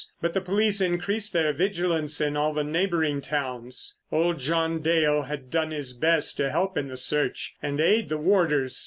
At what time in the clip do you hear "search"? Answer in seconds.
6.97-7.53